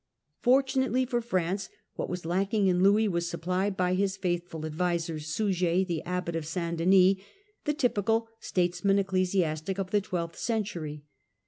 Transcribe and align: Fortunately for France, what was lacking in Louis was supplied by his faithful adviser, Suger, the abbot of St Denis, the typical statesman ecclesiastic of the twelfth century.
Fortunately 0.39 1.05
for 1.05 1.21
France, 1.21 1.69
what 1.93 2.09
was 2.09 2.25
lacking 2.25 2.65
in 2.65 2.81
Louis 2.81 3.07
was 3.07 3.29
supplied 3.29 3.77
by 3.77 3.93
his 3.93 4.17
faithful 4.17 4.65
adviser, 4.65 5.19
Suger, 5.19 5.83
the 5.83 6.01
abbot 6.05 6.35
of 6.35 6.43
St 6.47 6.75
Denis, 6.77 7.17
the 7.65 7.73
typical 7.75 8.27
statesman 8.39 8.97
ecclesiastic 8.97 9.77
of 9.77 9.91
the 9.91 10.01
twelfth 10.01 10.39
century. 10.39 11.03